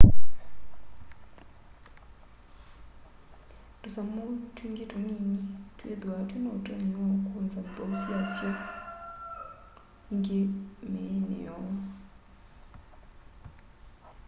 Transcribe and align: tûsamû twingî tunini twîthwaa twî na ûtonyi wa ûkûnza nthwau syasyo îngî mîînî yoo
tûsamû 3.81 4.23
twingî 4.55 4.85
tunini 4.91 5.29
twîthwaa 5.77 6.23
twî 6.29 6.39
na 6.43 6.49
ûtonyi 6.57 6.91
wa 6.99 7.07
ûkûnza 7.27 7.59
nthwau 7.65 7.93
syasyo 8.05 8.51
îngî 10.13 10.41
mîînî 10.91 11.39
yoo 11.47 11.69